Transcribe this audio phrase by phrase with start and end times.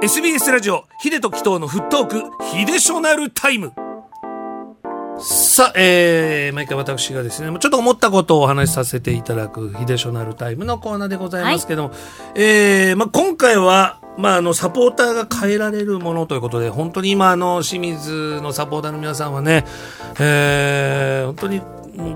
[0.00, 3.72] SBS ラジオ秀と紀藤のフットークヒデショナルタイム。
[5.18, 11.98] さあ、えー、毎回私がですね、ちょっと思ったことをお話しさせていただくヒデショナルタイムのコーナーでございますけども、はい、
[12.36, 19.64] えー、まあ、今回は、まあ、あの、サポーターが変えられるものということで、本当に今、あの、清水のサポーターの皆さんはね、
[20.20, 21.60] えー、本当に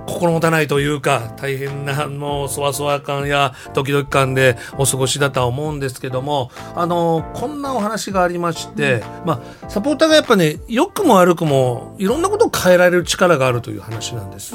[0.07, 14.55] 心もたないというか、大変な、もう、そわそわ感やドキドキ感でお過ごしだとは思うんですけども、あの、こんなお話がありまして、まあ、サポーターがやっぱね、良くも悪くも、いろんなことを変えられる力があるという話なんです。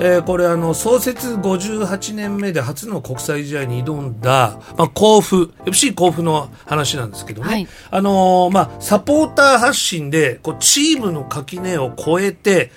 [0.00, 7.48] えー、これあの、創設58年目で初の国際試合に挑んだ、まあ、甲府、FC 甲府の話なんですけどね。
[7.48, 12.70] はい、あのー、まあ、サポーター発信で、こう、チームの垣根を超えて、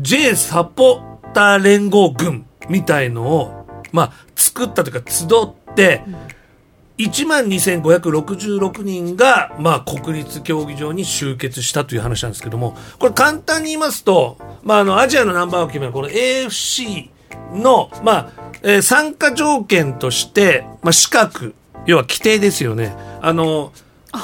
[0.00, 1.07] J サポ
[1.38, 6.02] ター連合軍みたいのを、まあ、作ったというか集って、
[6.98, 17.08] 1万2566人が、まあ、国立競技場に集結したという話なんですけども、これ簡単に言いますと、まあ、あの、アジアのナンバーワンを決めるこの AFC
[17.52, 18.30] の、まあ、
[18.64, 21.54] えー、参加条件として、まあ、資格、
[21.86, 22.96] 要は規定ですよね。
[23.22, 23.72] あの、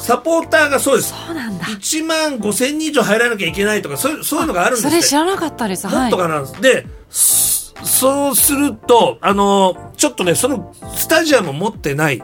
[0.00, 1.14] サポーターがそうです。
[1.26, 1.64] そうなんだ。
[1.64, 5.86] 1万5千人以上入らなきゃいけないとか、そういうそういうのがあるんですそれ知らなかったです。
[5.86, 6.54] もっとかなんです。
[6.54, 12.22] はい、で、そうすると、あの、ちょっとね、そのスタジアムを持ってないっ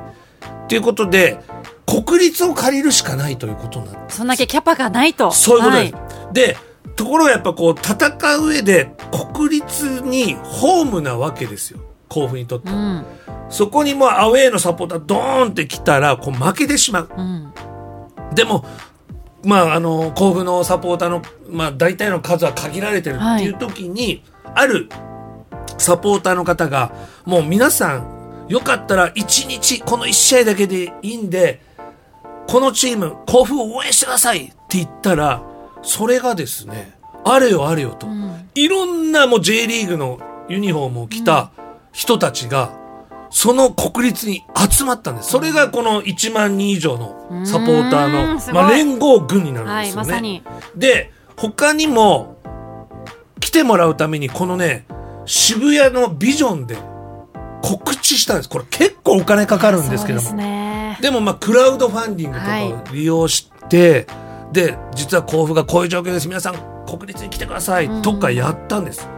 [0.69, 1.39] ていうことで、
[1.87, 4.15] 国立を借りるしかないということになって。
[4.15, 5.33] そんだけキャパがないと。
[5.33, 5.95] そういうことです。
[5.95, 6.57] はい、で、
[6.97, 8.95] ところがやっぱこう、戦う上で、
[9.35, 11.81] 国立にホームなわけですよ。
[12.09, 12.71] 甲府にとって。
[12.71, 13.05] うん
[13.51, 17.53] そこにもうアウェーのサポータードーンって来たらこう負けてしまう、うん、
[18.33, 18.65] でも
[19.45, 24.23] まああの甲府のサポーターの、まあ、大体の数は限られてるっていう時に、はい、
[24.55, 24.89] ある
[25.79, 26.93] サポーターの方が
[27.25, 31.63] もう皆さんよかったら1日この1試合だけでいいんで
[32.49, 35.43] このチーム甲府を応援してくださいって言ったら
[35.83, 41.53] それがですねあれよあれよと、うん、いろんなもう J リーグのユニフォームを着た
[41.93, 42.81] 人たちが
[43.31, 45.31] その国立に集まったんです。
[45.31, 50.13] それがこの1万人以上のサポーターの、まあ、連合軍になるんですよね。
[50.13, 52.40] はいま、で、他にも
[53.51, 54.87] 来てもらうためにこのね、
[55.27, 56.77] 渋谷のビジョンで
[57.63, 58.49] 告知したんです。
[58.49, 60.37] これ結構お金かかるんですけども。
[60.37, 66.29] ででもまあクラウドファンディングとかを利用して、はい、で、実は甲府がこういう状況です。
[66.29, 69.09] 皆さん国立に来てくださいとかやったんです。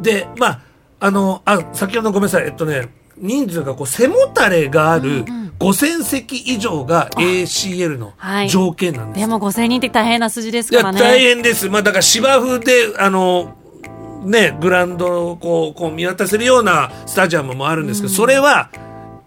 [0.00, 0.60] で、まあ、
[1.00, 2.44] あの、あ、先ほどごめんなさい。
[2.44, 5.24] えっとね、人数がこう背もたれがある
[5.58, 8.14] 5000席以上が ACL の
[8.48, 11.00] 条件なんです、はい、でも5000人って大変な数字ですからね。
[11.00, 11.68] 大変です。
[11.68, 13.56] まあだから芝生で、あの、
[14.24, 18.70] ね、グラウンドをこうこう見渡せるようなスタジアムもあるんですけど、うん、それは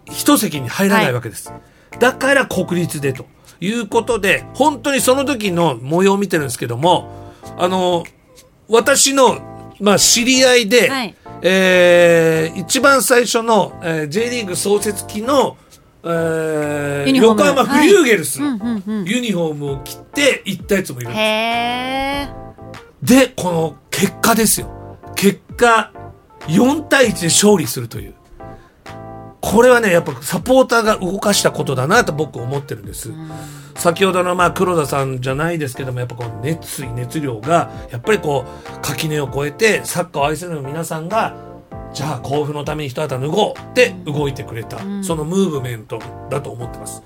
[0.06, 1.48] 一席に入らないわけです。
[1.48, 3.26] はい、だから国立でと
[3.60, 8.04] いうことで、本当にその時の模様を見てるんですけども、あの、
[8.68, 9.40] 私の、
[9.80, 15.56] まあ、知り合いで、はいえー、一番最初の、えー、J リーグ創設期の、
[16.02, 22.40] えー、横浜フリューゲルスのユニフォームを着て行ったやつもいるんです
[23.02, 24.98] でこの結果ですよ。
[25.16, 25.92] 結果
[26.48, 28.14] 4対1で勝利するという。
[29.40, 33.10] これはねやっぱサポーターが動かしたことだなと僕思ってるんです。
[33.74, 41.34] 先ほどのまあ黒田さんじゃないですけどもやっぱこの熱意熱量がやっぱりこう垣根を越えてサッカーを愛する皆さんが
[41.92, 45.98] じゃあ甲府のために一旗脱ごうって動いてくれた、うん、そのムーブメント
[46.30, 47.02] だと思ってます。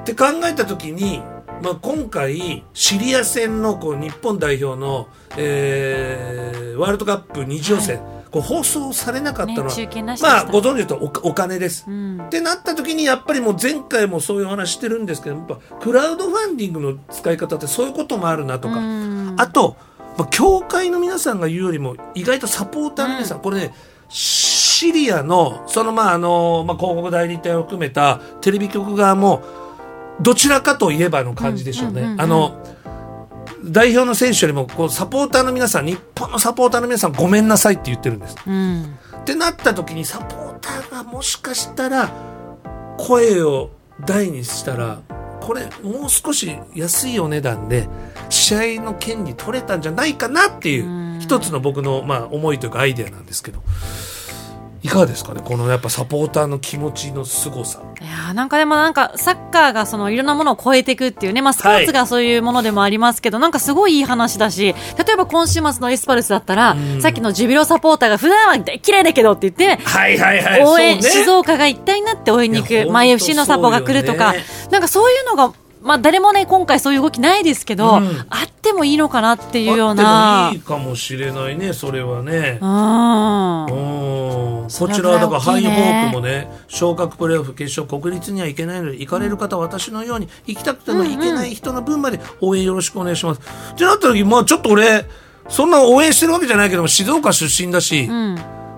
[0.00, 1.20] って考えた時に、
[1.62, 8.16] まあ、今回シリア戦のこう日本代表の、えー、ワールドカップ2次予選、はい。
[8.30, 19.76] こう放送されなかったのは、ね、まあご存知とおお金です、うん、ってなった時にやっぱりもう前回もそういう話してるんですけどやっぱクラウドファンディングの使い方ってそういうこともあるなとか、うん、あと、
[20.16, 23.74] まあ、協会の皆さんが言うよりも意外とサポーターの皆さん、うん、これね
[24.08, 29.42] シリアのそのまああの、まあ、広告代理店を含めたテレビ局側も
[30.20, 32.14] どちらかといえばの感じでしょうね。
[32.18, 32.62] あの
[33.64, 38.36] 代表の選手よりもこうサポーターの皆さん日本のサポーターの皆さんごめんなさいって言ってるんです。
[38.46, 42.10] うん、ってなった時にサポーターがもしかしたら
[42.98, 43.70] 声を
[44.04, 45.00] 大にしたら
[45.46, 47.88] これもう少し安いお値段で
[48.30, 53.60] 試合の権利取れたんじゃないかなっていう一つの僕のまあ思いというかアイデアなんですけど。
[54.86, 57.82] いかがですかねこのやっぱサポーターの気持ちの凄さ。
[58.00, 75.52] いやなんかでもなんかサッカーがそのいろんなものを超えていくっていうね、まあ、スポーツがそういうものでもありますけど、はい、なんかすごいいい話だし例えば今週末のエスパルスだったら、うん、さっきのジュビロサポーターが普段は綺麗だけどって言って、はいはいはい、応援、ね、静岡が一体になって応援に行く、まあ、FC のサポが来るとか、ね、なんかそういうのが
[75.82, 80.48] まあ誰もね、今回そういう動きないですけど、うんあってもいいのかなっていうようあな。
[80.48, 82.66] ってもいいかもしれないねそれはねうん。
[84.68, 93.40] こちらはだからハイホークもね昇格プレーオフ決勝国立には行けないので行かれる方は私のように行きたくても行けない人の分まで応援よろしくお願いします、
[93.74, 95.04] ってなった時まあちょっと俺
[95.48, 98.36] そんな応援してるわけじゃないけども静岡出身だし、うん。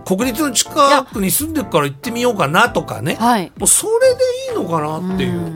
[0.09, 3.53] 国立の近くに住んでるから行ってみようかなとかね、はい。
[3.59, 4.23] もうそれで
[4.53, 5.53] いいのかなっていう。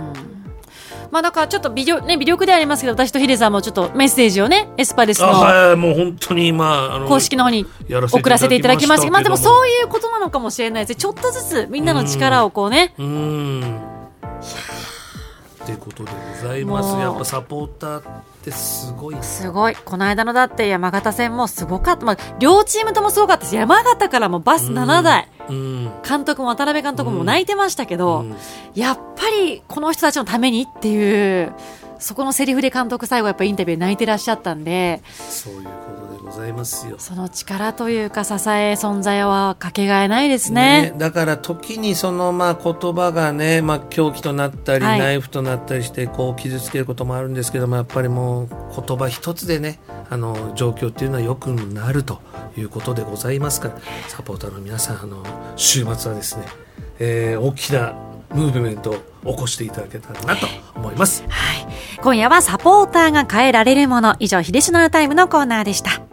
[1.11, 11.01] まあだからちょっと微力,、ね、微力ではありますけど、私とヒデさんもちょっとメッセージをね、エスパルスあのはいもう本当にまああの公式の方に送らせていただきますけど、まあでもうそういうことなのかもしれないですね。
[11.01, 13.81] ちょっとずつみんなの力をこうね、うーん
[15.63, 16.11] ってことで
[16.43, 16.99] ございます。
[16.99, 18.03] やっぱサポーターっ
[18.43, 19.17] てすごい。
[19.23, 19.77] すごい。
[19.77, 22.05] この間のだって山形戦もすごかった。
[22.05, 25.29] まあ両チームともすごかったし、山形からもバス7台。
[25.49, 25.91] うん。
[26.07, 28.37] 監督も渡辺監督も泣いてましたけど、うん。
[28.75, 31.53] やっぱりこの人たちのためにっていう、
[31.99, 35.71] そこのセリフで監督最後やっぱインタビューで泣いてらっしゃったんで、そういうこ
[36.01, 36.02] と
[36.33, 40.95] ざいますよその力というか支え、存在はかけがえないですね。
[40.99, 48.49] だから時にそのまあ言葉がね、まあ、凶器となったり、はいナイフとなったりしてこう傷つけることもあるんですけどもやっぱりもう
[48.87, 49.81] 言葉一つでね
[50.11, 52.21] あの状況っていうのは良くなると
[52.57, 55.25] いうことでございますからサポーターの皆さんあの
[55.57, 56.47] 週末はですね、
[56.99, 57.95] えー大きな
[58.35, 58.91] ムーブメント
[59.25, 61.23] を起こしていただけたらなと思います。
[61.29, 61.67] はい。
[62.01, 64.17] 今夜はサポーターが変えられるもの。
[64.19, 66.12] 以上、秀吉のタイムのコーナーでした。